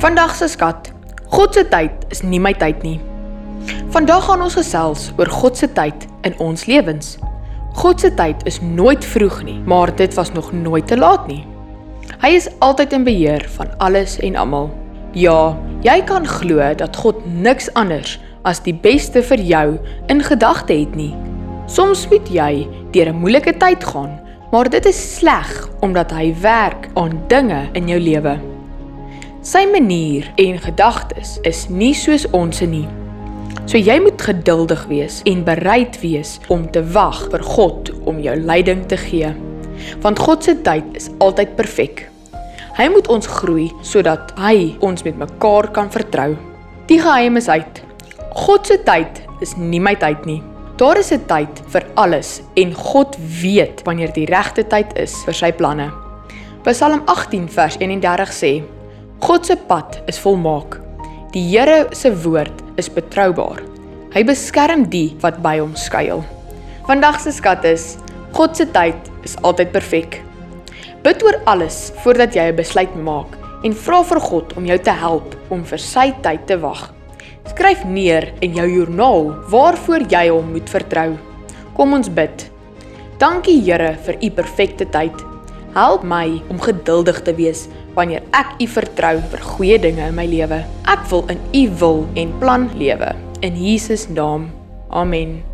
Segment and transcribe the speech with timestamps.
[0.00, 0.92] Vandag se skat.
[1.28, 2.94] God se tyd is nie my tyd nie.
[3.92, 7.18] Vandag gaan ons gesels oor God se tyd in ons lewens.
[7.76, 11.42] God se tyd is nooit vroeg nie, maar dit was nog nooit te laat nie.
[12.22, 14.70] Hy is altyd in beheer van alles en almal.
[15.12, 15.52] Ja,
[15.84, 18.16] jy kan glo dat God niks anders
[18.48, 19.66] as die beste vir jou
[20.08, 21.12] in gedagte het nie.
[21.68, 22.64] Soms moet jy
[22.96, 24.16] deur 'n moeilike tyd gaan,
[24.50, 28.49] maar dit is sleg omdat hy werk aan dinge in jou lewe.
[29.40, 32.84] Sy manier en gedagtes is nie soos ons nie.
[33.64, 38.34] So jy moet geduldig wees en bereid wees om te wag vir God om jou
[38.36, 39.30] leiding te gee.
[40.04, 42.02] Want God se tyd is altyd perfek.
[42.76, 46.34] Hy moet ons groei sodat hy ons met mekaar kan vertrou.
[46.90, 47.80] Die geheim is uit.
[48.42, 50.42] God se tyd is nie my tyd nie.
[50.76, 55.34] Daar is 'n tyd vir alles en God weet wanneer die regte tyd is vir
[55.34, 55.88] sy planne.
[56.62, 58.79] Psalm 18 vers 31 sê:
[59.20, 60.78] God se pad is volmaak.
[61.34, 63.58] Die Here se woord is betroubaar.
[64.14, 66.22] Hy beskerm die wat by hom skuil.
[66.86, 67.98] Vandag se skat is:
[68.32, 70.22] God se tyd is altyd perfek.
[71.04, 74.96] Bid oor alles voordat jy 'n besluit maak en vra vir God om jou te
[75.04, 76.88] help om vir sy tyd te wag.
[77.44, 81.18] Skryf neer in jou joernaal waarvoor jy hom moet vertrou.
[81.76, 82.50] Kom ons bid.
[83.18, 85.12] Dankie Here vir u perfekte tyd.
[85.74, 90.26] Help my om geduldig te wees wanneer ek u vertrou vir goeie dinge in my
[90.30, 90.62] lewe.
[90.90, 93.14] Ek wil in u wil en plan lewe.
[93.46, 94.50] In Jesus naam.
[94.90, 95.49] Amen.